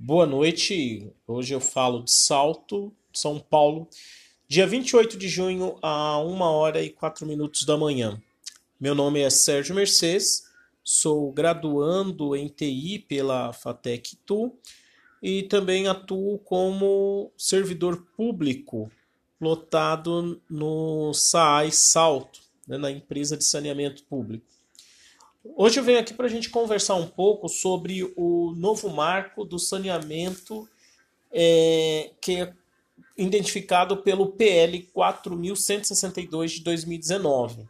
Boa 0.00 0.26
noite. 0.26 1.12
Hoje 1.26 1.52
eu 1.52 1.60
falo 1.60 2.04
de 2.04 2.12
Salto, 2.12 2.94
São 3.12 3.40
Paulo, 3.40 3.88
dia 4.46 4.64
28 4.64 5.18
de 5.18 5.28
junho, 5.28 5.76
a 5.82 6.20
1 6.20 6.40
hora 6.40 6.80
e 6.80 6.88
4 6.88 7.26
minutos 7.26 7.64
da 7.64 7.76
manhã. 7.76 8.22
Meu 8.80 8.94
nome 8.94 9.18
é 9.18 9.28
Sérgio 9.28 9.74
Mercedes, 9.74 10.44
sou 10.84 11.32
graduando 11.32 12.36
em 12.36 12.46
TI 12.46 13.00
pela 13.08 13.52
FATEC 13.52 14.14
Tu 14.24 14.56
e 15.20 15.42
também 15.42 15.88
atuo 15.88 16.38
como 16.38 17.32
servidor 17.36 18.06
público 18.16 18.88
lotado 19.40 20.40
no 20.48 21.12
SAAI 21.12 21.72
Salto, 21.72 22.38
né, 22.68 22.78
na 22.78 22.92
empresa 22.92 23.36
de 23.36 23.44
saneamento 23.44 24.04
público. 24.04 24.46
Hoje 25.44 25.78
eu 25.78 25.84
venho 25.84 26.00
aqui 26.00 26.12
para 26.12 26.26
a 26.26 26.30
gente 26.30 26.50
conversar 26.50 26.96
um 26.96 27.06
pouco 27.06 27.48
sobre 27.48 28.12
o 28.16 28.52
novo 28.56 28.88
marco 28.90 29.44
do 29.44 29.58
saneamento 29.58 30.68
é, 31.30 32.10
que 32.20 32.36
é 32.36 32.52
identificado 33.16 33.98
pelo 33.98 34.32
PL 34.32 34.82
4162 34.92 36.52
de 36.52 36.60
2019. 36.62 37.68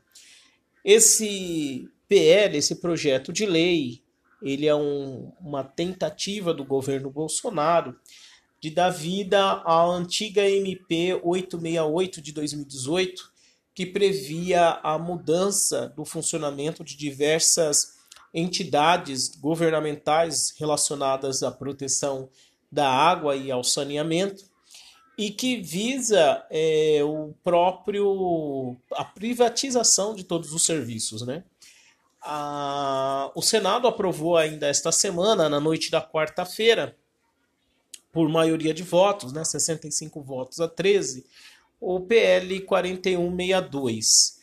Esse 0.85 1.89
PL, 2.09 2.57
esse 2.57 2.77
projeto 2.77 3.33
de 3.33 3.45
lei, 3.45 4.01
ele 4.43 4.67
é 4.67 4.75
um, 4.75 5.33
uma 5.41 5.63
tentativa 5.63 6.55
do 6.55 6.65
governo 6.65 7.11
Bolsonaro 7.11 7.99
de 8.61 8.71
dar 8.71 8.91
vida 8.91 9.41
à 9.41 9.85
antiga 9.85 10.49
MP 10.49 11.21
868 11.23 12.21
de 12.21 12.33
2018, 12.33 13.33
que 13.79 13.87
previa 13.87 14.81
a 14.83 14.99
mudança 14.99 15.89
do 15.91 16.05
funcionamento 16.05 16.83
de 16.83 16.97
diversas 16.97 17.97
entidades 18.35 19.29
governamentais 19.29 20.53
relacionadas 20.59 21.45
à 21.45 21.53
proteção 21.53 22.29
da 22.73 22.91
água 22.91 23.37
e 23.37 23.53
ao 23.53 23.63
saneamento 23.63 24.43
e 25.17 25.31
que 25.31 25.63
visa 25.63 26.45
é, 26.51 27.05
o 27.05 27.33
próprio 27.45 28.77
a 28.95 29.05
privatização 29.05 30.13
de 30.13 30.25
todos 30.25 30.53
os 30.53 30.67
serviços, 30.67 31.23
né? 31.23 31.45
A, 32.21 33.31
o 33.33 33.41
Senado 33.41 33.87
aprovou 33.87 34.37
ainda 34.37 34.67
esta 34.67 34.91
semana, 34.91 35.49
na 35.49 35.61
noite 35.61 35.89
da 35.89 36.03
quarta-feira, 36.03 36.97
por 38.11 38.29
maioria 38.29 38.75
de 38.75 38.83
votos, 38.83 39.33
né, 39.33 39.45
65 39.45 40.21
votos 40.21 40.59
a 40.61 40.67
13, 40.67 41.25
o 41.81 42.01
PL 42.01 42.61
4162. 42.61 44.39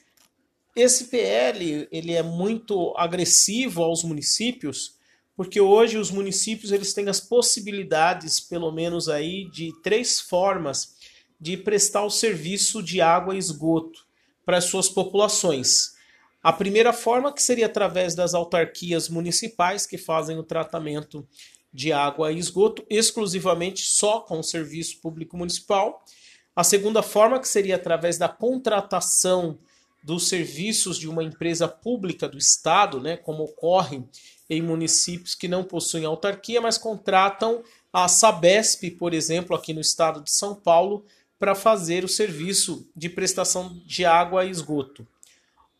Esse 0.75 1.05
PL 1.05 1.87
ele 1.91 2.13
é 2.13 2.21
muito 2.21 2.93
agressivo 2.97 3.81
aos 3.83 4.03
municípios, 4.03 4.95
porque 5.35 5.59
hoje 5.59 5.97
os 5.97 6.11
municípios 6.11 6.71
eles 6.71 6.93
têm 6.93 7.07
as 7.07 7.19
possibilidades, 7.19 8.39
pelo 8.39 8.71
menos 8.71 9.07
aí, 9.09 9.49
de 9.49 9.71
três 9.81 10.19
formas 10.19 10.95
de 11.39 11.57
prestar 11.57 12.03
o 12.03 12.09
serviço 12.09 12.81
de 12.81 13.01
água 13.01 13.35
e 13.35 13.37
esgoto 13.39 14.05
para 14.45 14.57
as 14.57 14.65
suas 14.65 14.87
populações. 14.87 15.95
A 16.41 16.53
primeira 16.53 16.93
forma 16.93 17.33
que 17.33 17.41
seria 17.41 17.65
através 17.65 18.13
das 18.13 18.33
autarquias 18.33 19.09
municipais 19.09 19.85
que 19.85 19.97
fazem 19.97 20.37
o 20.37 20.43
tratamento 20.43 21.27
de 21.73 21.91
água 21.91 22.31
e 22.31 22.37
esgoto 22.37 22.85
exclusivamente 22.89 23.81
só 23.81 24.21
com 24.21 24.39
o 24.39 24.43
serviço 24.43 25.01
público 25.01 25.35
municipal. 25.35 26.05
A 26.55 26.63
segunda 26.63 27.03
forma, 27.03 27.39
que 27.39 27.47
seria 27.47 27.75
através 27.75 28.17
da 28.17 28.29
contratação 28.29 29.57
dos 30.01 30.29
serviços 30.29 30.97
de 30.97 31.09
uma 31.09 31.23
empresa 31.23 31.67
pública 31.67 32.29
do 32.29 32.37
Estado, 32.37 33.01
né, 33.01 33.17
como 33.17 33.43
ocorre 33.43 34.03
em 34.49 34.61
municípios 34.61 35.33
que 35.33 35.47
não 35.47 35.63
possuem 35.63 36.05
autarquia, 36.05 36.61
mas 36.61 36.77
contratam 36.77 37.63
a 37.91 38.07
Sabesp, 38.07 38.91
por 38.91 39.13
exemplo, 39.13 39.55
aqui 39.55 39.73
no 39.73 39.81
estado 39.81 40.21
de 40.21 40.31
São 40.31 40.53
Paulo, 40.53 41.03
para 41.39 41.55
fazer 41.55 42.03
o 42.03 42.09
serviço 42.09 42.87
de 42.95 43.09
prestação 43.09 43.81
de 43.85 44.05
água 44.05 44.45
e 44.45 44.51
esgoto. 44.51 45.05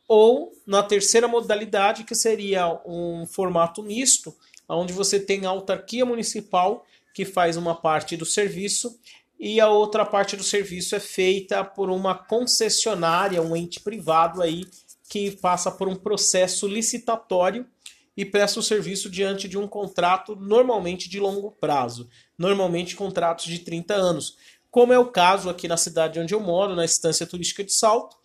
Ou 0.07 0.51
na 0.65 0.83
terceira 0.83 1.27
modalidade, 1.27 2.03
que 2.03 2.15
seria 2.15 2.81
um 2.85 3.25
formato 3.25 3.81
misto, 3.81 4.35
onde 4.67 4.91
você 4.91 5.19
tem 5.19 5.45
a 5.45 5.49
autarquia 5.49 6.05
municipal 6.05 6.85
que 7.13 7.25
faz 7.25 7.57
uma 7.57 7.75
parte 7.75 8.17
do 8.17 8.25
serviço 8.25 8.99
e 9.39 9.59
a 9.59 9.67
outra 9.67 10.05
parte 10.05 10.35
do 10.35 10.43
serviço 10.43 10.95
é 10.95 10.99
feita 10.99 11.63
por 11.63 11.89
uma 11.89 12.15
concessionária, 12.15 13.41
um 13.41 13.55
ente 13.55 13.79
privado 13.79 14.41
aí 14.41 14.65
que 15.09 15.31
passa 15.31 15.69
por 15.71 15.87
um 15.87 15.95
processo 15.95 16.67
licitatório 16.67 17.65
e 18.17 18.23
presta 18.23 18.59
o 18.59 18.63
serviço 18.63 19.09
diante 19.09 19.47
de 19.47 19.57
um 19.57 19.67
contrato 19.67 20.35
normalmente 20.35 21.09
de 21.09 21.19
longo 21.19 21.51
prazo, 21.51 22.09
normalmente 22.37 22.95
contratos 22.95 23.45
de 23.45 23.59
30 23.59 23.93
anos, 23.93 24.37
como 24.71 24.93
é 24.93 24.99
o 24.99 25.11
caso 25.11 25.49
aqui 25.49 25.67
na 25.67 25.77
cidade 25.77 26.19
onde 26.19 26.33
eu 26.33 26.39
moro, 26.39 26.75
na 26.75 26.85
Estância 26.85 27.27
Turística 27.27 27.63
de 27.63 27.73
Salto, 27.73 28.17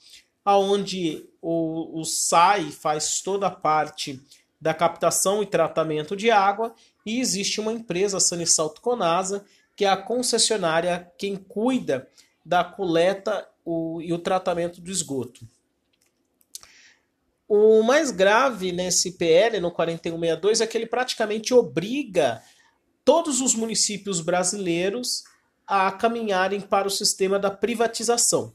aonde 0.45 1.25
o, 1.43 2.01
o 2.01 2.05
SAI 2.05 2.71
faz 2.71 3.21
toda 3.21 3.47
a 3.47 3.51
parte 3.51 4.21
da 4.61 4.75
captação 4.75 5.43
e 5.43 5.47
tratamento 5.47 6.17
de 6.17 6.31
água 6.31 6.75
e 7.05 7.21
existe 7.21 7.61
uma 7.61 7.73
empresa, 7.73 8.19
a 8.19 8.21
Sanisalto 8.21 8.81
Conasa, 8.81 9.45
que 9.81 9.87
é 9.87 9.89
a 9.89 9.97
concessionária 9.97 11.11
quem 11.17 11.37
cuida 11.37 12.07
da 12.45 12.63
coleta 12.63 13.49
o, 13.65 13.99
e 14.03 14.13
o 14.13 14.19
tratamento 14.19 14.79
do 14.79 14.91
esgoto. 14.91 15.49
O 17.49 17.83
mais 17.83 18.11
grave 18.11 18.73
nesse 18.73 19.13
PL, 19.13 19.59
no 19.59 19.71
4162, 19.71 20.61
é 20.61 20.67
que 20.67 20.77
ele 20.77 20.85
praticamente 20.85 21.55
obriga 21.55 22.43
todos 23.07 23.41
os 23.41 23.55
municípios 23.55 24.21
brasileiros 24.21 25.25
a 25.67 25.91
caminharem 25.91 26.61
para 26.61 26.87
o 26.87 26.91
sistema 26.91 27.39
da 27.39 27.51
privatização. 27.51 28.53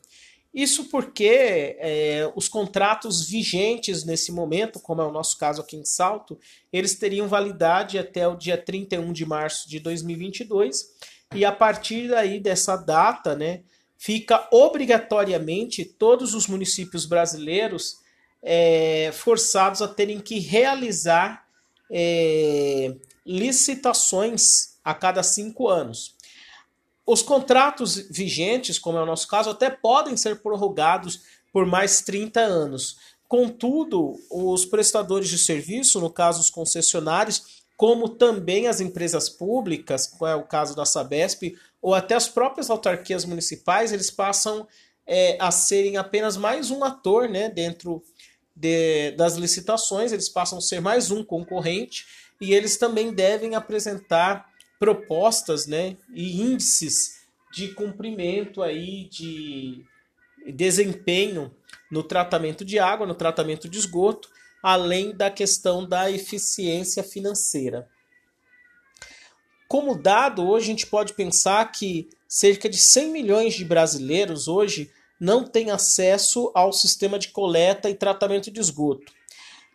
Isso 0.54 0.86
porque 0.86 1.76
é, 1.80 2.32
os 2.36 2.48
contratos 2.48 3.28
vigentes 3.28 4.06
nesse 4.06 4.32
momento, 4.32 4.80
como 4.80 5.02
é 5.02 5.06
o 5.06 5.12
nosso 5.12 5.40
caso 5.40 5.60
aqui 5.60 5.76
em 5.76 5.84
Salto, 5.84 6.40
eles 6.72 6.94
teriam 6.94 7.28
validade 7.28 7.98
até 7.98 8.28
o 8.28 8.36
dia 8.36 8.58
31 8.58 9.12
de 9.12 9.26
março 9.26 9.68
de 9.68 9.80
2022, 9.80 11.15
e 11.34 11.44
a 11.44 11.52
partir 11.52 12.10
daí 12.10 12.40
dessa 12.40 12.76
data, 12.76 13.36
né, 13.36 13.62
fica 13.98 14.48
obrigatoriamente 14.52 15.84
todos 15.84 16.34
os 16.34 16.48
municípios 16.48 17.06
brasileiros 17.06 17.98
é, 18.42 19.12
forçados 19.14 19.82
a 19.82 19.88
terem 19.88 20.20
que 20.20 20.40
realizar 20.40 21.46
é, 21.90 22.96
licitações 23.26 24.76
a 24.84 24.94
cada 24.94 25.24
cinco 25.24 25.68
anos. 25.68 26.16
Os 27.06 27.22
contratos 27.22 27.96
vigentes, 28.10 28.80
como 28.80 28.98
é 28.98 29.02
o 29.02 29.06
nosso 29.06 29.28
caso, 29.28 29.50
até 29.50 29.70
podem 29.70 30.16
ser 30.18 30.42
prorrogados 30.42 31.22
por 31.52 31.66
mais 31.66 32.02
30 32.02 32.40
anos. 32.40 32.98
Contudo, 33.28 34.14
os 34.30 34.66
prestadores 34.66 35.30
de 35.30 35.38
serviço, 35.38 36.00
no 36.00 36.10
caso 36.10 36.42
os 36.42 36.50
concessionários, 36.50 37.65
como 37.78 38.10
também 38.10 38.68
as 38.68 38.80
empresas 38.80 39.30
públicas, 39.30 40.08
como 40.08 40.30
é 40.30 40.36
o 40.36 40.44
caso 40.44 40.76
da 40.76 40.86
Sabesp, 40.86 41.58
ou 41.82 41.94
até 41.94 42.16
as 42.16 42.28
próprias 42.28 42.70
autarquias 42.70 43.26
municipais, 43.26 43.92
eles 43.92 44.10
passam 44.10 44.68
é, 45.06 45.38
a 45.40 45.52
serem 45.52 45.98
apenas 45.98 46.38
mais 46.38 46.72
um 46.72 46.84
ator 46.84 47.30
né, 47.30 47.50
dentro 47.50 48.02
de, 48.56 49.12
das 49.12 49.36
licitações, 49.36 50.12
eles 50.12 50.30
passam 50.30 50.58
a 50.58 50.62
ser 50.62 50.80
mais 50.80 51.12
um 51.12 51.24
concorrente 51.24 52.06
e 52.40 52.54
eles 52.54 52.78
também 52.78 53.14
devem 53.14 53.56
apresentar 53.56 54.50
propostas 54.80 55.68
né, 55.68 55.98
e 56.14 56.42
índices 56.42 57.26
de 57.52 57.70
cumprimento 57.70 58.62
aí 58.64 59.08
de 59.10 59.84
desempenho 60.54 61.54
no 61.92 62.04
tratamento 62.04 62.66
de 62.66 62.80
água, 62.80 63.06
no 63.06 63.16
tratamento 63.16 63.70
de 63.70 63.78
esgoto, 63.78 64.30
além 64.66 65.16
da 65.16 65.30
questão 65.30 65.88
da 65.88 66.10
eficiência 66.10 67.04
financeira. 67.04 67.88
Como 69.68 69.96
dado, 69.96 70.48
hoje 70.48 70.66
a 70.66 70.70
gente 70.72 70.88
pode 70.88 71.14
pensar 71.14 71.72
que 71.72 72.10
cerca 72.28 72.68
de 72.68 72.78
100 72.78 73.12
milhões 73.12 73.54
de 73.54 73.64
brasileiros 73.64 74.48
hoje 74.48 74.92
não 75.20 75.44
têm 75.44 75.70
acesso 75.70 76.52
ao 76.56 76.74
sistema 76.74 77.20
de 77.20 77.30
coleta 77.30 77.90
e 77.90 77.96
tratamento 77.96 78.50
de 78.50 78.60
esgoto. 78.60 79.14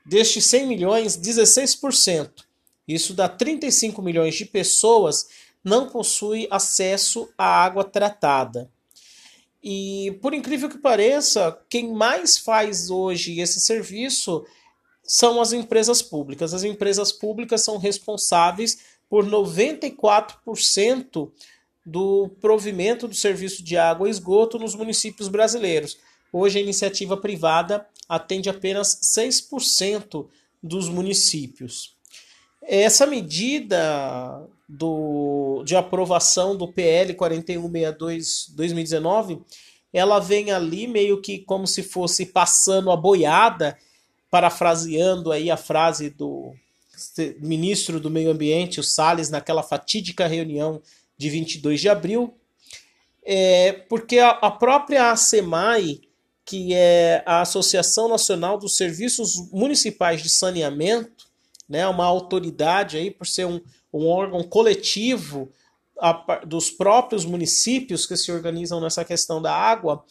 Destes 0.04 0.44
100 0.46 0.66
milhões, 0.66 1.16
16% 1.16 2.50
isso 2.92 3.14
dá 3.14 3.28
35 3.28 4.02
milhões 4.02 4.34
de 4.34 4.44
pessoas 4.44 5.28
não 5.62 5.88
possui 5.88 6.48
acesso 6.50 7.28
à 7.38 7.62
água 7.62 7.84
tratada. 7.84 8.68
E 9.62 10.18
por 10.20 10.34
incrível 10.34 10.68
que 10.68 10.78
pareça, 10.78 11.56
quem 11.68 11.92
mais 11.92 12.36
faz 12.38 12.90
hoje 12.90 13.38
esse 13.38 13.60
serviço 13.60 14.44
são 15.10 15.40
as 15.40 15.52
empresas 15.52 16.00
públicas. 16.00 16.54
As 16.54 16.62
empresas 16.62 17.10
públicas 17.10 17.64
são 17.64 17.78
responsáveis 17.78 18.78
por 19.08 19.26
94% 19.26 21.32
do 21.84 22.28
provimento 22.40 23.08
do 23.08 23.14
serviço 23.16 23.64
de 23.64 23.76
água 23.76 24.06
e 24.06 24.10
esgoto 24.12 24.56
nos 24.56 24.76
municípios 24.76 25.26
brasileiros. 25.26 25.98
Hoje 26.32 26.60
a 26.60 26.62
iniciativa 26.62 27.16
privada 27.16 27.84
atende 28.08 28.48
apenas 28.48 29.00
6% 29.02 30.28
dos 30.62 30.88
municípios. 30.88 31.96
Essa 32.62 33.04
medida 33.04 34.48
do, 34.68 35.64
de 35.64 35.74
aprovação 35.74 36.56
do 36.56 36.72
PL 36.72 37.14
4162-2019, 37.14 39.42
ela 39.92 40.20
vem 40.20 40.52
ali 40.52 40.86
meio 40.86 41.20
que 41.20 41.40
como 41.40 41.66
se 41.66 41.82
fosse 41.82 42.26
passando 42.26 42.92
a 42.92 42.96
boiada, 42.96 43.76
parafraseando 44.30 45.32
aí 45.32 45.50
a 45.50 45.56
frase 45.56 46.10
do 46.10 46.54
ministro 47.40 47.98
do 47.98 48.10
Meio 48.10 48.30
Ambiente, 48.30 48.78
o 48.78 48.84
Salles, 48.84 49.30
naquela 49.30 49.62
fatídica 49.62 50.26
reunião 50.26 50.82
de 51.16 51.30
22 51.30 51.80
de 51.80 51.88
abril, 51.88 52.34
é, 53.22 53.72
porque 53.88 54.18
a, 54.18 54.30
a 54.30 54.50
própria 54.50 55.10
ASEMAI, 55.10 56.00
que 56.44 56.74
é 56.74 57.22
a 57.26 57.42
Associação 57.42 58.08
Nacional 58.08 58.58
dos 58.58 58.76
Serviços 58.76 59.50
Municipais 59.50 60.22
de 60.22 60.28
Saneamento, 60.28 61.28
né, 61.68 61.86
uma 61.86 62.04
autoridade 62.04 62.96
aí 62.96 63.10
por 63.10 63.26
ser 63.26 63.46
um, 63.46 63.60
um 63.92 64.06
órgão 64.08 64.42
coletivo 64.42 65.52
a, 66.00 66.40
dos 66.44 66.70
próprios 66.70 67.24
municípios 67.24 68.06
que 68.06 68.16
se 68.16 68.32
organizam 68.32 68.80
nessa 68.80 69.04
questão 69.04 69.40
da 69.40 69.54
água, 69.54 70.04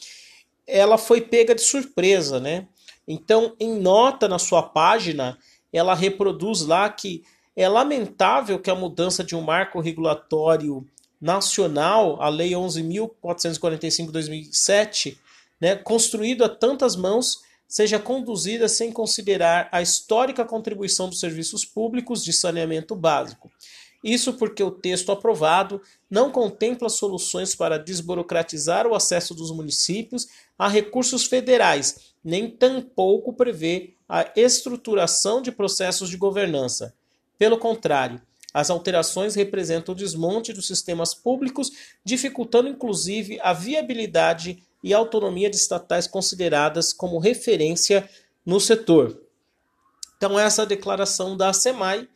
ela 0.65 0.97
foi 0.97 1.19
pega 1.19 1.55
de 1.55 1.61
surpresa, 1.61 2.39
né? 2.39 2.67
Então, 3.11 3.55
em 3.59 3.79
nota 3.79 4.27
na 4.27 4.37
sua 4.37 4.61
página, 4.61 5.35
ela 5.73 5.95
reproduz 5.95 6.61
lá 6.61 6.87
que 6.87 7.23
é 7.55 7.67
lamentável 7.67 8.59
que 8.59 8.69
a 8.69 8.75
mudança 8.75 9.23
de 9.23 9.35
um 9.35 9.41
marco 9.41 9.79
regulatório 9.79 10.85
nacional, 11.19 12.21
a 12.21 12.29
Lei 12.29 12.51
11.445/2007, 12.51 15.17
né, 15.59 15.75
construído 15.75 16.45
a 16.45 16.49
tantas 16.49 16.95
mãos, 16.95 17.39
seja 17.67 17.97
conduzida 17.99 18.69
sem 18.69 18.91
considerar 18.91 19.67
a 19.71 19.81
histórica 19.81 20.45
contribuição 20.45 21.09
dos 21.09 21.19
serviços 21.19 21.65
públicos 21.65 22.23
de 22.23 22.31
saneamento 22.31 22.95
básico. 22.95 23.49
Isso 24.03 24.33
porque 24.33 24.63
o 24.63 24.71
texto 24.71 25.11
aprovado 25.11 25.81
não 26.09 26.31
contempla 26.31 26.89
soluções 26.89 27.53
para 27.53 27.77
desburocratizar 27.77 28.87
o 28.87 28.95
acesso 28.95 29.33
dos 29.33 29.51
municípios 29.51 30.27
a 30.57 30.67
recursos 30.67 31.25
federais, 31.25 32.13
nem 32.23 32.49
tampouco 32.49 33.33
prevê 33.33 33.93
a 34.07 34.31
estruturação 34.35 35.41
de 35.41 35.51
processos 35.51 36.09
de 36.09 36.17
governança. 36.17 36.95
Pelo 37.37 37.57
contrário, 37.57 38.21
as 38.53 38.69
alterações 38.69 39.35
representam 39.35 39.93
o 39.93 39.97
desmonte 39.97 40.51
dos 40.51 40.65
sistemas 40.65 41.13
públicos, 41.13 41.71
dificultando 42.03 42.67
inclusive 42.67 43.39
a 43.41 43.53
viabilidade 43.53 44.63
e 44.83 44.93
autonomia 44.93 45.49
de 45.49 45.57
estatais 45.57 46.07
consideradas 46.07 46.91
como 46.93 47.19
referência 47.19 48.09
no 48.45 48.59
setor. 48.59 49.21
Então, 50.17 50.37
essa 50.37 50.63
é 50.63 50.65
a 50.65 50.67
declaração 50.67 51.37
da 51.37 51.53
SEMAI, 51.53 52.07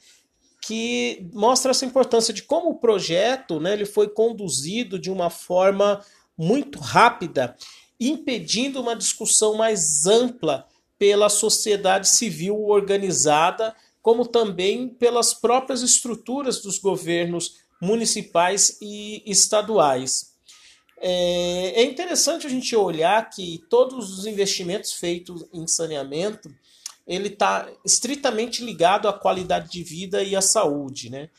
que 0.66 1.28
mostra 1.34 1.72
essa 1.72 1.86
importância 1.86 2.34
de 2.34 2.42
como 2.42 2.70
o 2.70 2.80
projeto 2.80 3.60
né, 3.60 3.74
ele 3.74 3.86
foi 3.86 4.08
conduzido 4.08 4.98
de 4.98 5.12
uma 5.12 5.30
forma 5.30 6.02
muito 6.38 6.80
rápida, 6.80 7.54
impedindo 8.00 8.80
uma 8.80 8.96
discussão 8.96 9.56
mais 9.56 10.06
ampla 10.08 10.66
pela 10.98 11.28
sociedade 11.28 12.08
civil 12.08 12.64
organizada, 12.64 13.76
como 14.02 14.26
também 14.26 14.88
pelas 14.88 15.34
próprias 15.34 15.82
estruturas 15.82 16.62
dos 16.62 16.78
governos 16.78 17.58
municipais 17.82 18.78
e 18.82 19.22
estaduais. 19.26 20.34
É, 20.98 21.82
é 21.82 21.84
interessante 21.84 22.48
a 22.48 22.50
gente 22.50 22.74
olhar 22.74 23.30
que 23.30 23.62
todos 23.70 24.18
os 24.18 24.26
investimentos 24.26 24.94
feitos 24.94 25.46
em 25.54 25.68
saneamento 25.68 26.50
ele 27.06 27.28
está 27.28 27.70
estritamente 27.86 28.64
ligado 28.64 29.08
à 29.08 29.14
qualidade 29.14 29.70
de 29.70 29.84
vida 29.84 30.24
e 30.24 30.36
à 30.36 30.42
saúde. 30.42 31.10
Né? 31.10 31.30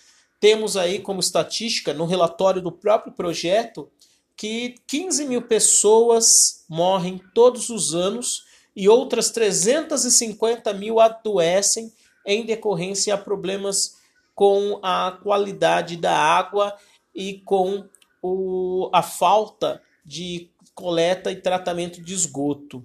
Temos 0.41 0.77
aí 0.77 0.99
como 0.99 1.21
estatística, 1.21 1.95
no 1.95 2.05
relatório 2.05 2.61
do 2.61 2.71
próprio 2.71 3.13
projeto, 3.13 3.91
que 4.37 4.75
15 4.87 5.25
mil 5.27 5.43
pessoas 5.43 6.65
morrem 6.69 7.21
todos 7.35 7.71
os 7.71 7.95
anos 7.95 8.45
e 8.75 8.89
outras 8.89 9.31
350 9.31 10.73
mil 10.75 10.99
adoecem 11.01 11.93
em 12.27 12.45
decorrência 12.45 13.15
a 13.15 13.19
problemas 13.19 13.97
com 14.35 14.81
a 14.83 15.19
qualidade 15.23 15.97
da 15.97 16.17
água 16.17 16.77
e 17.15 17.41
com 17.45 17.89
o, 18.21 18.91
a 18.93 19.03
falta 19.03 19.81
de 20.05 20.51
coleta 20.75 21.31
e 21.31 21.41
tratamento 21.41 22.03
de 22.03 22.13
esgoto. 22.13 22.85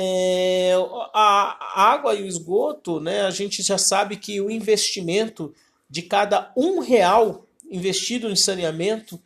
É, 0.00 0.74
a 1.12 1.90
água 1.90 2.14
e 2.14 2.22
o 2.22 2.26
esgoto, 2.26 3.00
né, 3.00 3.22
a 3.22 3.30
gente 3.32 3.64
já 3.64 3.76
sabe 3.76 4.16
que 4.16 4.40
o 4.40 4.48
investimento 4.48 5.52
de 5.90 6.02
cada 6.02 6.52
um 6.56 6.78
real 6.78 7.48
investido 7.68 8.30
em 8.30 8.36
saneamento, 8.36 9.20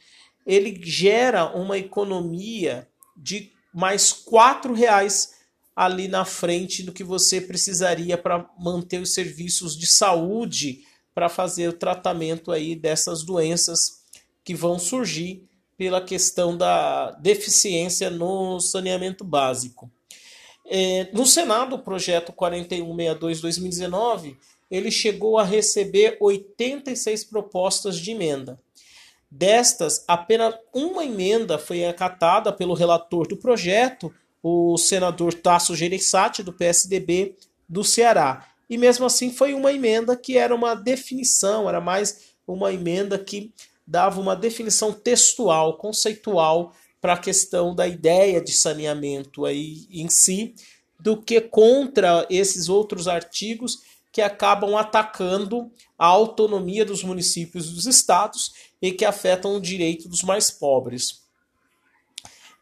ele 0.47 0.81
gera 0.83 1.55
uma 1.55 1.77
economia 1.77 2.89
de 3.15 3.53
mais 3.75 4.15
quatro 4.15 4.73
reais 4.73 5.35
ali 5.77 6.09
na 6.09 6.25
frente 6.25 6.83
do 6.83 6.93
que 6.93 7.05
você 7.05 7.39
precisaria 7.39 8.17
para 8.17 8.49
manter 8.59 8.99
os 8.99 9.13
serviços 9.13 9.77
de 9.77 9.87
saúde 9.87 10.87
para 11.15 11.29
fazer 11.29 11.69
o 11.69 11.73
tratamento 11.75 12.51
aí 12.51 12.75
dessas 12.75 13.23
doenças 13.23 14.03
que 14.43 14.55
vão 14.55 14.79
surgir 14.79 15.47
pela 15.77 16.01
questão 16.01 16.57
da 16.57 17.11
deficiência 17.13 18.09
no 18.09 18.59
saneamento 18.61 19.25
básico. 19.25 19.91
É, 20.65 21.09
no 21.13 21.27
Senado, 21.27 21.77
o 21.77 21.79
projeto 21.79 22.33
4162-2019, 22.33 24.37
ele 24.71 24.91
chegou 24.91 25.39
a 25.39 25.45
receber 25.45 26.17
86 26.21 27.25
propostas 27.25 27.99
de 27.99 28.13
emenda. 28.13 28.59
Destas, 29.31 30.05
apenas 30.07 30.55
uma 30.75 31.05
emenda 31.05 31.59
foi 31.59 31.85
acatada 31.85 32.53
pelo 32.53 32.75
relator 32.75 33.27
do 33.27 33.37
projeto, 33.37 34.13
o 34.43 34.77
senador 34.77 35.33
Tasso 35.35 35.75
Gereissati, 35.75 36.43
do 36.43 36.53
PSDB 36.53 37.37
do 37.69 37.85
Ceará. 37.85 38.47
E 38.69 38.77
mesmo 38.77 39.07
assim 39.07 39.33
foi 39.33 39.55
uma 39.55 39.73
emenda 39.73 40.17
que 40.17 40.37
era 40.37 40.55
uma 40.55 40.75
definição, 40.75 41.69
era 41.69 41.81
mais 41.81 42.33
uma 42.47 42.73
emenda 42.73 43.19
que 43.19 43.53
dava 43.87 44.21
uma 44.21 44.37
definição 44.37 44.93
textual, 44.93 45.77
conceitual 45.77 46.73
para 47.03 47.15
a 47.15 47.19
questão 47.19 47.75
da 47.75 47.87
ideia 47.87 48.41
de 48.41 48.53
saneamento 48.53 49.45
aí 49.45 49.89
em 49.91 50.09
si, 50.09 50.55
do 51.01 51.21
que 51.21 51.41
contra 51.41 52.25
esses 52.31 52.69
outros 52.69 53.09
artigos 53.09 53.83
que 54.13 54.23
acabam 54.23 54.77
atacando 54.77 55.69
a 55.99 56.07
autonomia 56.07 56.85
dos 56.85 57.03
municípios 57.03 57.69
e 57.69 57.75
dos 57.75 57.87
estados 57.87 58.53
e 58.81 58.93
que 58.93 59.05
afetam 59.05 59.57
o 59.57 59.61
direito 59.61 60.09
dos 60.09 60.23
mais 60.23 60.49
pobres. 60.49 61.23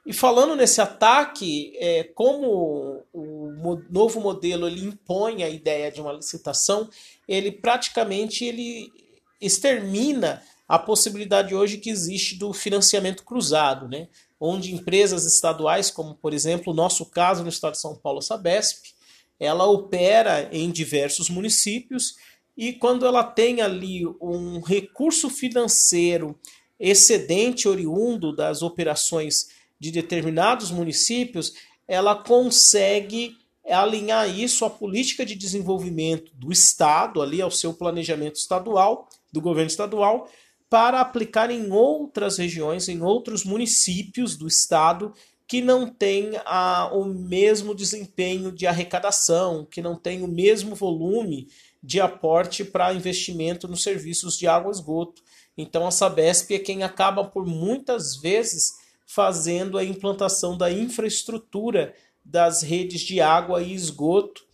E 0.07 0.13
falando 0.15 0.57
nesse 0.57 0.81
ataque, 0.81 1.77
é, 1.77 2.05
como 2.05 3.05
o 3.13 3.83
novo 3.91 4.21
modelo 4.21 4.67
ele 4.67 4.87
impõe 4.87 5.45
a 5.45 5.51
ideia 5.51 5.93
de 5.93 6.01
uma 6.01 6.13
licitação, 6.13 6.89
ele 7.29 7.53
praticamente 7.53 8.47
ele 8.47 8.91
extermina 9.39 10.43
a 10.67 10.79
possibilidade 10.79 11.55
hoje 11.55 11.79
que 11.79 11.91
existe 11.91 12.37
do 12.37 12.53
financiamento 12.53 13.23
cruzado, 13.25 13.87
né? 13.89 14.09
Onde 14.41 14.75
empresas 14.75 15.27
estaduais, 15.27 15.91
como 15.91 16.15
por 16.15 16.33
exemplo 16.33 16.73
o 16.73 16.77
nosso 16.77 17.05
caso 17.05 17.43
no 17.43 17.51
estado 17.51 17.73
de 17.73 17.81
São 17.81 17.95
Paulo, 17.95 18.23
Sabesp, 18.23 18.95
ela 19.39 19.67
opera 19.67 20.49
em 20.51 20.71
diversos 20.71 21.29
municípios 21.29 22.17
e 22.57 22.73
quando 22.73 23.07
ela 23.07 23.23
tem 23.23 23.61
ali 23.61 24.07
um 24.21 24.61
recurso 24.61 25.29
financeiro 25.31 26.39
excedente 26.79 27.69
oriundo 27.69 28.35
das 28.35 28.63
operações 28.63 29.49
de 29.79 29.91
determinados 29.91 30.71
municípios, 30.71 31.55
ela 31.87 32.15
consegue 32.15 33.37
alinhar 33.67 34.29
isso 34.29 34.65
à 34.65 34.71
política 34.71 35.25
de 35.25 35.35
desenvolvimento 35.35 36.33
do 36.35 36.51
estado, 36.51 37.23
ali 37.23 37.41
ao 37.41 37.51
seu 37.51 37.73
planejamento 37.73 38.37
estadual, 38.37 39.09
do 39.33 39.41
governo 39.41 39.71
estadual, 39.71 40.29
para 40.71 41.01
aplicar 41.01 41.51
em 41.51 41.73
outras 41.73 42.39
regiões, 42.39 42.89
em 42.89 43.03
outros 43.03 43.45
municípios 43.45 44.37
do 44.37 44.47
estado 44.47 45.13
que 45.49 45.61
não 45.61 45.89
têm 45.89 46.31
a, 46.45 46.89
o 46.93 47.05
mesmo 47.05 47.75
desempenho 47.75 48.53
de 48.53 48.69
arrecadação, 48.69 49.67
que 49.69 49.83
não 49.83 49.97
têm 49.97 50.23
o 50.23 50.29
mesmo 50.29 50.77
volume 50.77 51.49
de 51.83 52.01
aporte 52.01 52.65
para 52.65 52.95
investimento 52.95 53.67
nos 53.67 53.83
serviços 53.83 54.39
de 54.39 54.47
água 54.47 54.71
e 54.71 54.75
esgoto. 54.77 55.23
Então 55.59 55.85
a 55.89 55.91
Sabesp 55.91 56.55
é 56.55 56.59
quem 56.61 56.85
acaba 56.85 57.25
por 57.25 57.45
muitas 57.45 58.15
vezes 58.15 58.75
fazendo 59.05 59.77
a 59.77 59.85
implantação 59.85 60.57
da 60.57 60.71
infraestrutura 60.71 61.93
das 62.25 62.63
redes 62.63 63.01
de 63.01 63.21
água 63.21 63.61
e 63.61 63.75
esgoto, 63.75 64.45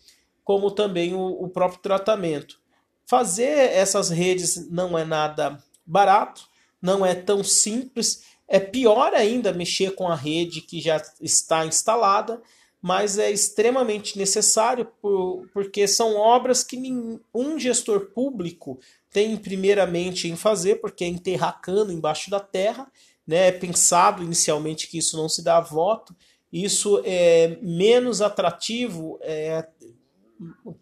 como 0.43 0.71
também 0.71 1.13
o, 1.13 1.27
o 1.27 1.51
próprio 1.51 1.83
tratamento. 1.83 2.59
Fazer 3.05 3.71
essas 3.75 4.09
redes 4.09 4.71
não 4.71 4.99
é 4.99 5.05
nada 5.05 5.63
barato, 5.87 6.49
não 6.81 7.05
é 7.05 7.15
tão 7.15 7.45
simples. 7.45 8.25
É 8.49 8.59
pior 8.61 9.15
ainda 9.15 9.53
mexer 9.53 9.95
com 9.95 10.09
a 10.09 10.15
rede 10.15 10.61
que 10.61 10.81
já 10.81 11.03
está 11.21 11.67
instalada, 11.67 12.41
mas 12.81 13.19
é 13.19 13.31
extremamente 13.31 14.19
necessário 14.19 14.87
por, 15.01 15.49
porque 15.53 15.89
são 15.89 16.17
obras 16.17 16.63
que 16.63 16.77
nenhum 16.77 17.59
gestor 17.59 18.11
público 18.11 18.79
tem 19.11 19.37
primeiramente 19.37 20.29
em 20.29 20.37
fazer, 20.37 20.77
porque 20.77 21.05
é 21.05 21.09
enterrar 21.09 21.61
cano 21.61 21.93
embaixo 21.93 22.31
da 22.31 22.39
terra, 22.39 22.87
né? 23.27 23.49
É 23.49 23.53
pensado 23.53 24.23
inicialmente 24.23 24.89
que 24.89 24.99
isso 24.99 25.17
não 25.17 25.29
se 25.29 25.43
dá 25.43 25.57
a 25.57 25.63
voto, 25.63 26.15
isso 26.53 27.03
é 27.05 27.59
menos 27.61 28.21
atrativo 28.23 29.19
é, 29.23 29.67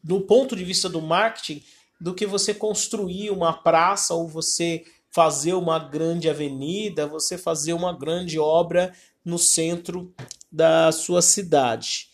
do 0.03 0.21
ponto 0.21 0.55
de 0.55 0.65
vista 0.65 0.89
do 0.89 1.01
marketing 1.01 1.63
do 2.01 2.13
que 2.13 2.27
você 2.27 2.53
construir 2.53 3.31
uma 3.31 3.53
praça 3.53 4.15
ou 4.15 4.29
você 4.29 4.85
fazer 5.15 5.55
uma 5.55 5.79
grande 5.79 6.29
avenida, 6.29 7.07
você 7.07 7.39
fazer 7.39 7.73
uma 7.73 7.97
grande 7.97 8.37
obra 8.37 8.93
no 9.25 9.39
centro 9.39 10.13
da 10.51 10.91
sua 10.91 11.23
cidade. 11.23 12.09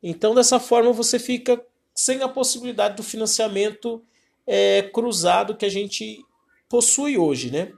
Então, 0.00 0.36
dessa 0.36 0.60
forma, 0.60 0.92
você 0.92 1.18
fica 1.18 1.60
sem 1.92 2.22
a 2.22 2.28
possibilidade 2.28 2.94
do 2.94 3.02
financiamento 3.02 4.00
é, 4.46 4.82
cruzado 4.82 5.56
que 5.56 5.66
a 5.66 5.68
gente 5.68 6.24
possui 6.68 7.18
hoje, 7.18 7.50
né? 7.50 7.72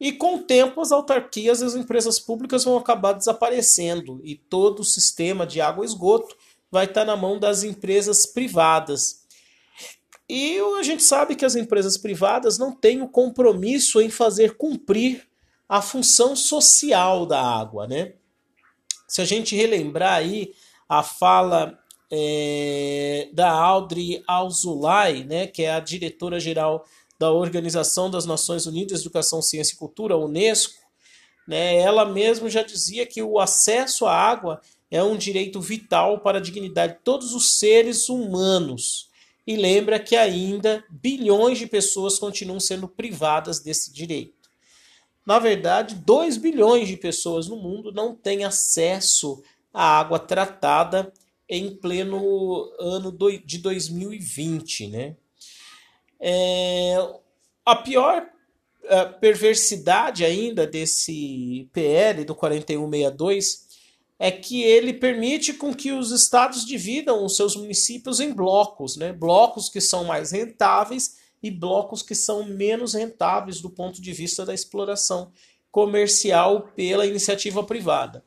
E 0.00 0.10
com 0.10 0.34
o 0.34 0.42
tempo, 0.42 0.80
as 0.80 0.90
autarquias 0.90 1.60
e 1.60 1.64
as 1.64 1.76
empresas 1.76 2.18
públicas 2.18 2.64
vão 2.64 2.76
acabar 2.76 3.12
desaparecendo 3.12 4.20
e 4.24 4.34
todo 4.34 4.80
o 4.80 4.84
sistema 4.84 5.46
de 5.46 5.60
água 5.60 5.84
e 5.84 5.86
esgoto 5.86 6.36
vai 6.72 6.86
estar 6.86 7.04
na 7.04 7.16
mão 7.16 7.38
das 7.38 7.62
empresas 7.62 8.26
privadas. 8.26 9.27
E 10.28 10.58
a 10.78 10.82
gente 10.82 11.02
sabe 11.02 11.34
que 11.34 11.44
as 11.44 11.56
empresas 11.56 11.96
privadas 11.96 12.58
não 12.58 12.70
têm 12.72 13.00
o 13.00 13.08
compromisso 13.08 14.00
em 14.00 14.10
fazer 14.10 14.56
cumprir 14.56 15.26
a 15.68 15.80
função 15.80 16.36
social 16.36 17.24
da 17.24 17.40
água, 17.40 17.86
né? 17.86 18.14
Se 19.06 19.22
a 19.22 19.24
gente 19.24 19.56
relembrar 19.56 20.14
aí 20.14 20.52
a 20.88 21.02
fala 21.02 21.78
é, 22.10 23.28
da 23.32 23.50
Audrey 23.50 24.22
Alzulay, 24.26 25.24
né, 25.24 25.46
que 25.46 25.62
é 25.62 25.72
a 25.72 25.80
diretora-geral 25.80 26.84
da 27.18 27.30
Organização 27.30 28.10
das 28.10 28.24
Nações 28.24 28.66
Unidas 28.66 29.00
de 29.00 29.06
Educação, 29.06 29.42
Ciência 29.42 29.74
e 29.74 29.78
Cultura, 29.78 30.16
Unesco, 30.16 30.74
né, 31.46 31.76
ela 31.76 32.04
mesma 32.04 32.48
já 32.48 32.62
dizia 32.62 33.06
que 33.06 33.22
o 33.22 33.38
acesso 33.38 34.06
à 34.06 34.14
água 34.14 34.60
é 34.90 35.02
um 35.02 35.16
direito 35.16 35.60
vital 35.60 36.20
para 36.20 36.38
a 36.38 36.40
dignidade 36.40 36.94
de 36.94 37.00
todos 37.00 37.34
os 37.34 37.58
seres 37.58 38.08
humanos. 38.08 39.07
E 39.48 39.56
lembra 39.56 39.98
que 39.98 40.14
ainda 40.14 40.84
bilhões 40.90 41.56
de 41.56 41.66
pessoas 41.66 42.18
continuam 42.18 42.60
sendo 42.60 42.86
privadas 42.86 43.60
desse 43.60 43.90
direito. 43.90 44.50
Na 45.24 45.38
verdade, 45.38 45.94
2 45.94 46.36
bilhões 46.36 46.86
de 46.86 46.98
pessoas 46.98 47.48
no 47.48 47.56
mundo 47.56 47.90
não 47.90 48.14
têm 48.14 48.44
acesso 48.44 49.42
à 49.72 50.00
água 50.00 50.18
tratada 50.18 51.10
em 51.48 51.74
pleno 51.74 52.70
ano 52.78 53.10
de 53.42 53.56
2020. 53.56 54.88
Né? 54.88 55.16
É, 56.20 56.96
a 57.64 57.74
pior 57.74 58.28
a 58.86 59.06
perversidade 59.06 60.26
ainda 60.26 60.66
desse 60.66 61.70
PL 61.72 62.22
do 62.22 62.34
4162 62.34 63.67
é 64.18 64.32
que 64.32 64.62
ele 64.62 64.92
permite 64.92 65.52
com 65.54 65.72
que 65.72 65.92
os 65.92 66.10
estados 66.10 66.64
dividam 66.64 67.24
os 67.24 67.36
seus 67.36 67.54
municípios 67.54 68.18
em 68.18 68.32
blocos, 68.32 68.96
né? 68.96 69.12
blocos 69.12 69.68
que 69.68 69.80
são 69.80 70.04
mais 70.04 70.32
rentáveis 70.32 71.16
e 71.40 71.50
blocos 71.50 72.02
que 72.02 72.14
são 72.14 72.44
menos 72.44 72.94
rentáveis 72.94 73.60
do 73.60 73.70
ponto 73.70 74.02
de 74.02 74.12
vista 74.12 74.44
da 74.44 74.52
exploração 74.52 75.30
comercial 75.70 76.72
pela 76.74 77.06
iniciativa 77.06 77.62
privada. 77.62 78.24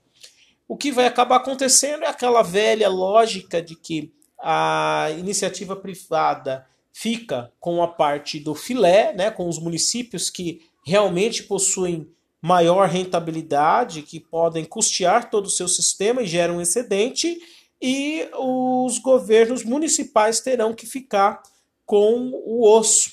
O 0.66 0.78
que 0.78 0.92
vai 0.92 1.06
acabar 1.06 1.38
acontecendo 1.38 2.04
é 2.04 2.08
aquela 2.08 2.42
velha 2.42 2.88
lógica 2.88 3.62
de 3.62 3.76
que 3.76 4.14
a 4.40 5.10
iniciativa 5.20 5.76
privada 5.76 6.66
fica 6.94 7.52
com 7.60 7.84
a 7.84 7.88
parte 7.88 8.40
do 8.40 8.56
filé, 8.56 9.14
né, 9.14 9.30
com 9.30 9.50
os 9.50 9.60
municípios 9.60 10.30
que 10.30 10.62
realmente 10.86 11.44
possuem 11.44 12.10
maior 12.42 12.90
rentabilidade, 12.90 14.02
que 14.02 14.20
podem 14.20 14.66
custear 14.66 15.30
todo 15.30 15.46
o 15.46 15.50
seu 15.50 15.68
sistema 15.68 16.24
e 16.24 16.28
geram 16.28 16.58
um 16.58 16.62
excedente, 16.62 17.40
e 17.80 18.28
os 18.38 18.98
governos 19.00 19.64
municipais 19.64 20.40
terão 20.40 20.74
que 20.74 20.86
ficar 20.86 21.42
com 21.86 22.32
o 22.46 22.68
osso, 22.68 23.12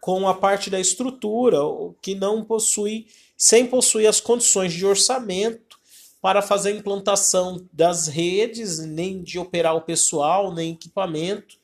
com 0.00 0.28
a 0.28 0.34
parte 0.34 0.70
da 0.70 0.78
estrutura, 0.78 1.58
que 2.00 2.14
não 2.14 2.44
possui, 2.44 3.06
sem 3.36 3.66
possuir 3.66 4.06
as 4.06 4.20
condições 4.20 4.72
de 4.72 4.86
orçamento 4.86 5.78
para 6.20 6.42
fazer 6.42 6.70
a 6.70 6.76
implantação 6.76 7.66
das 7.72 8.06
redes, 8.06 8.78
nem 8.78 9.22
de 9.22 9.38
operar 9.38 9.74
o 9.74 9.80
pessoal, 9.80 10.52
nem 10.52 10.72
equipamento. 10.72 11.56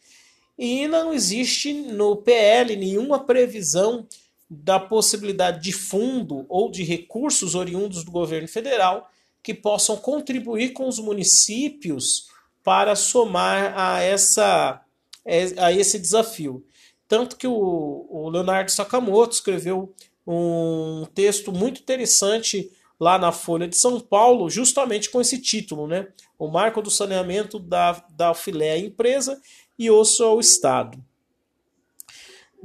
E 0.59 0.89
não 0.89 1.13
existe 1.13 1.73
no 1.73 2.17
PL 2.17 2.75
nenhuma 2.77 3.25
previsão 3.25 4.07
da 4.49 4.79
possibilidade 4.79 5.63
de 5.63 5.73
fundo 5.73 6.47
ou 6.49 6.71
de 6.71 6.83
recursos 6.85 7.55
oriundos 7.55 8.05
do 8.05 8.11
governo 8.11 8.47
federal 8.47 9.11
que 9.43 9.55
possam 9.55 9.97
contribuir 9.97 10.73
com 10.73 10.89
os 10.89 10.99
municípios 10.99 12.29
para 12.63 12.97
somar 12.97 13.79
a, 13.79 14.01
essa, 14.01 14.81
a 15.59 15.73
esse 15.73 15.99
desafio. 15.99 16.65
Tanto 17.07 17.37
que 17.37 17.47
o, 17.47 18.07
o 18.11 18.29
Leonardo 18.29 18.71
Sakamoto 18.71 19.35
escreveu 19.35 19.95
um 20.27 21.07
texto 21.15 21.53
muito 21.53 21.81
interessante 21.81 22.73
lá 22.99 23.19
na 23.19 23.31
Folha 23.31 23.69
de 23.69 23.77
São 23.77 24.01
Paulo, 24.01 24.51
justamente 24.51 25.11
com 25.11 25.21
esse 25.21 25.39
título, 25.39 25.87
né? 25.87 26.09
O 26.39 26.49
marco 26.49 26.83
do 26.83 26.91
saneamento 26.91 27.59
da, 27.59 28.05
da 28.11 28.35
filé 28.35 28.73
à 28.73 28.79
empresa 28.79 29.41
e 29.79 29.91
osso 29.91 30.25
ao 30.25 30.41
Estado. 30.41 30.99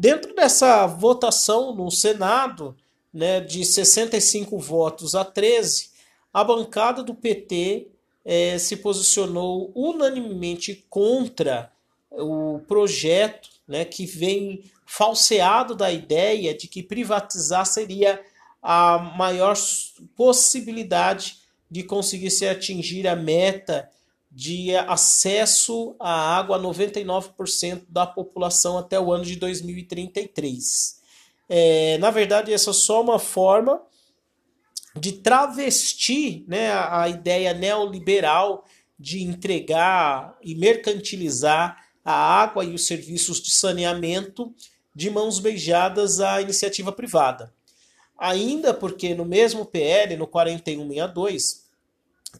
Dentro 0.01 0.33
dessa 0.33 0.87
votação 0.87 1.75
no 1.75 1.91
Senado, 1.91 2.75
né, 3.13 3.39
de 3.39 3.63
65 3.63 4.57
votos 4.57 5.13
a 5.13 5.23
13, 5.23 5.91
a 6.33 6.43
bancada 6.43 7.03
do 7.03 7.13
PT 7.13 7.85
é, 8.25 8.57
se 8.57 8.77
posicionou 8.77 9.71
unanimemente 9.75 10.83
contra 10.89 11.71
o 12.09 12.61
projeto 12.67 13.47
né, 13.67 13.85
que 13.85 14.07
vem 14.07 14.63
falseado 14.87 15.75
da 15.75 15.91
ideia 15.91 16.55
de 16.55 16.67
que 16.67 16.81
privatizar 16.81 17.67
seria 17.67 18.19
a 18.59 18.97
maior 18.97 19.55
possibilidade 20.15 21.37
de 21.69 21.83
conseguir 21.83 22.31
se 22.31 22.47
atingir 22.47 23.07
a 23.07 23.15
meta 23.15 23.87
de 24.31 24.73
acesso 24.75 25.93
à 25.99 26.37
água 26.37 26.55
a 26.55 26.59
99% 26.59 27.83
da 27.89 28.07
população 28.07 28.77
até 28.77 28.97
o 28.97 29.11
ano 29.11 29.25
de 29.25 29.35
2033. 29.35 31.01
É, 31.49 31.97
na 31.97 32.09
verdade, 32.11 32.53
essa 32.53 32.69
é 32.69 32.73
só 32.73 33.01
uma 33.01 33.19
forma 33.19 33.81
de 34.95 35.11
travestir 35.11 36.45
né, 36.47 36.71
a, 36.71 37.03
a 37.03 37.09
ideia 37.09 37.53
neoliberal 37.53 38.65
de 38.97 39.21
entregar 39.21 40.37
e 40.41 40.55
mercantilizar 40.55 41.77
a 42.05 42.13
água 42.13 42.63
e 42.63 42.73
os 42.73 42.85
serviços 42.85 43.41
de 43.41 43.51
saneamento 43.51 44.53
de 44.95 45.09
mãos 45.09 45.39
beijadas 45.39 46.21
à 46.21 46.41
iniciativa 46.41 46.91
privada. 46.91 47.53
Ainda 48.17 48.73
porque 48.73 49.15
no 49.15 49.25
mesmo 49.25 49.65
PL, 49.65 50.15
no 50.15 50.27
4162, 50.27 51.60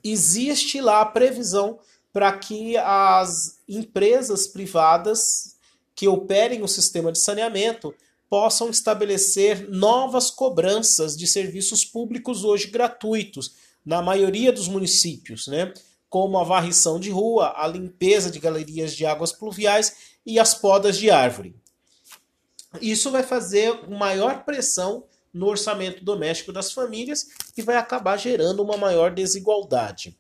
existe 0.04 0.80
lá 0.82 1.02
a 1.02 1.06
previsão 1.06 1.80
para 2.14 2.32
que 2.38 2.78
as 2.78 3.58
empresas 3.68 4.48
privadas 4.48 5.56
que 5.96 6.08
operem 6.08 6.62
o 6.62 6.68
sistema 6.68 7.12
de 7.12 7.20
saneamento 7.20 7.94
possam 8.30 8.70
estabelecer 8.70 9.70
novas 9.70 10.30
cobranças 10.30 11.18
de 11.18 11.28
serviços 11.28 11.84
públicos 11.84 12.44
hoje 12.44 12.68
gratuitos 12.68 13.56
na 13.86 14.02
maioria 14.02 14.52
dos 14.52 14.68
municípios, 14.68 15.48
né? 15.48 15.74
como 16.12 16.38
a 16.38 16.44
varrição 16.44 17.00
de 17.00 17.10
rua, 17.10 17.54
a 17.56 17.66
limpeza 17.66 18.30
de 18.30 18.38
galerias 18.38 18.94
de 18.94 19.06
águas 19.06 19.32
pluviais 19.32 19.96
e 20.26 20.40
as 20.40 20.54
podas 20.54 20.98
de 20.98 21.10
árvore. 21.10 21.56
Isso 22.82 23.10
vai 23.12 23.24
fazer 23.24 23.90
maior 23.90 24.44
pressão 24.44 25.06
no 25.34 25.48
orçamento 25.48 26.04
doméstico 26.04 26.52
das 26.52 26.72
famílias 26.72 27.28
e 27.56 27.62
vai 27.62 27.78
acabar 27.78 28.18
gerando 28.18 28.62
uma 28.62 28.78
maior 28.78 29.12
desigualdade. 29.12 30.18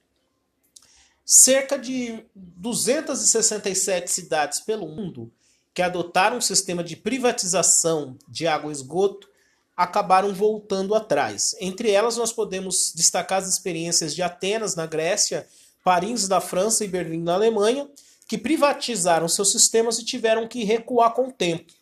Cerca 1.25 1.77
de 1.77 2.24
267 2.36 4.10
cidades 4.10 4.60
pelo 4.60 4.88
mundo 4.88 5.32
que 5.74 5.82
adotaram 5.82 6.38
um 6.38 6.41
sistema 6.41 6.84
de 6.84 6.96
privatização 6.96 8.18
de 8.27 8.46
água 8.48 8.72
e 8.72 8.74
esgoto 8.74 9.30
acabaram 9.75 10.34
voltando 10.34 10.94
atrás. 10.94 11.56
Entre 11.60 11.89
elas, 11.91 12.18
nós 12.18 12.34
podemos 12.34 12.91
destacar 12.94 13.39
as 13.39 13.48
experiências 13.48 14.13
de 14.13 14.22
Atenas, 14.22 14.75
na 14.75 14.86
Grécia, 14.86 15.48
Paris, 15.84 16.27
na 16.27 16.41
França 16.41 16.84
e 16.84 16.88
Berlim, 16.88 17.22
na 17.22 17.34
Alemanha, 17.34 17.89
que 18.27 18.38
privatizaram 18.38 19.27
seus 19.27 19.51
sistemas 19.51 19.98
e 19.98 20.06
tiveram 20.06 20.48
que 20.48 20.63
recuar 20.63 21.13
com 21.13 21.30
o 21.30 21.32
tempo. 21.32 21.74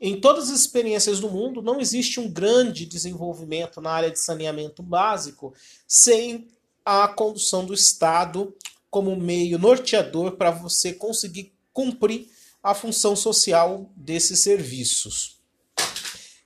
Em 0.00 0.20
todas 0.20 0.50
as 0.50 0.60
experiências 0.60 1.18
do 1.18 1.28
mundo, 1.28 1.60
não 1.60 1.80
existe 1.80 2.20
um 2.20 2.30
grande 2.30 2.86
desenvolvimento 2.86 3.80
na 3.80 3.90
área 3.90 4.10
de 4.10 4.20
saneamento 4.20 4.82
básico 4.82 5.52
sem 5.86 6.46
a 6.84 7.08
condução 7.08 7.64
do 7.64 7.74
Estado 7.74 8.54
como 8.90 9.16
meio 9.16 9.58
norteador 9.58 10.32
para 10.32 10.50
você 10.50 10.92
conseguir 10.92 11.52
cumprir 11.72 12.28
a 12.62 12.74
função 12.74 13.14
social 13.14 13.90
desses 13.96 14.40
serviços. 14.40 15.38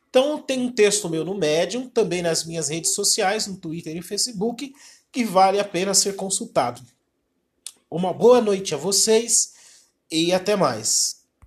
Então, 0.08 0.40
tem 0.40 0.60
um 0.60 0.72
texto 0.72 1.08
meu 1.08 1.24
no 1.24 1.34
Medium, 1.34 1.88
também 1.88 2.20
nas 2.20 2.44
minhas 2.44 2.68
redes 2.68 2.94
sociais, 2.94 3.46
no 3.46 3.56
Twitter 3.56 3.96
e 3.96 4.02
Facebook, 4.02 4.74
que 5.10 5.24
vale 5.24 5.58
a 5.58 5.64
pena 5.64 5.94
ser 5.94 6.16
consultado. 6.16 6.82
Uma 7.90 8.12
boa 8.12 8.40
noite 8.40 8.74
a 8.74 8.78
vocês 8.78 9.54
e 10.10 10.32
até 10.32 10.56
mais. 10.56 11.21